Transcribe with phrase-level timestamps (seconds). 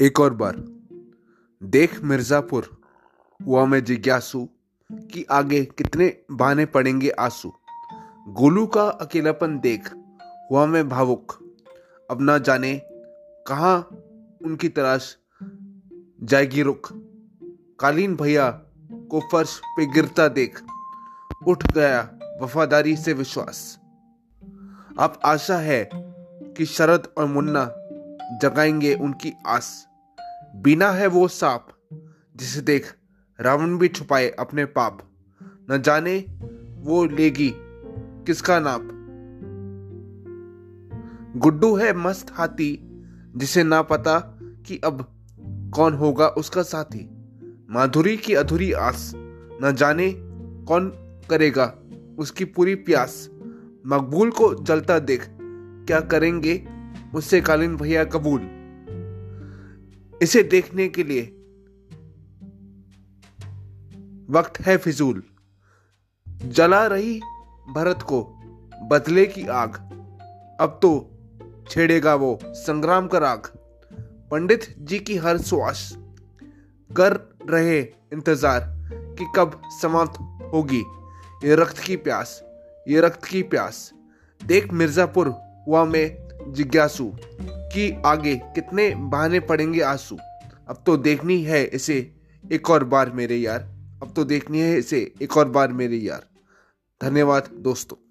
[0.00, 0.56] एक और बार।
[1.62, 2.82] देख मिर्जापुर,
[3.46, 4.48] हुआ मैं जिज्ञासु
[4.92, 7.52] कि आगे कितने बहाने पड़ेंगे आँसू।
[8.28, 9.94] गोलू का अकेलापन देख,
[10.50, 11.54] हुआ मैं भावुक।
[12.10, 12.82] अब ना जाने
[13.46, 13.78] कहाँ
[14.44, 15.16] उनकी तलाश
[16.22, 16.88] जाएगी रुक
[17.80, 18.50] कालीन भैया
[18.92, 20.62] को फर्श पे गिरता देख,
[21.46, 23.80] उठ गया वफादारी से विश्वास।
[24.98, 25.90] अब आशा है
[26.56, 27.72] कि शरद और मुन्ना
[28.42, 29.85] जगाएँगे उनकी आस।
[30.56, 31.66] बिना है वो सांप,
[32.36, 32.94] जिसे देख
[33.40, 34.98] रावण भी छुपाए अपने पाप।
[35.70, 36.26] न जाने
[36.78, 37.52] वो लेगी
[38.26, 38.88] किसका नाप।
[41.36, 42.78] गुड्डू है मस्त हाथी,
[43.36, 45.12] जिसे ना पता कि अब
[45.74, 47.10] कौन होगा उसका साथी।
[47.70, 49.12] माधुरी की अधूरी आस,
[49.62, 50.14] न जाने
[50.68, 50.92] कौन
[51.30, 51.74] करेगा
[52.18, 53.30] उसकी पूरी प्यास।
[53.86, 55.28] मकबूल को जलता देख,
[55.86, 56.68] क्या करेंगे
[57.14, 58.55] उससे कालीन भैया कबूल।
[60.22, 61.22] इसे देखने के लिए।
[64.30, 65.22] वक्त है फिजूल।
[66.26, 67.20] जला रही
[67.68, 68.22] भरत को
[68.82, 69.76] बदले की आग।
[70.60, 70.90] अब तो
[71.70, 73.46] छेड़ेगा वो संग्राम का राग।
[74.30, 75.92] पंडित जी की हर श्वास
[76.90, 77.16] कर
[77.50, 77.80] रहे
[78.12, 78.60] इंतज़ार
[79.18, 80.18] कि कब समाप्त
[80.54, 80.82] होगी।
[81.44, 82.40] ये रक्त की प्यास,
[82.88, 83.90] ये रक्त की प्यास।
[84.40, 85.28] देख मिर्जापुर
[85.66, 87.10] हुआ में जिज्ञासु।
[87.72, 90.18] कि आगे कितने बहाने पड़ेंगे आँसू।
[90.68, 92.12] अब तो देखनी है इसे
[92.52, 93.60] एक और बार मेरे यार।
[94.02, 96.26] अब तो देखनी है इसे एक और बार मेरे यार।
[97.02, 98.05] धन्यवाद दोस्तों।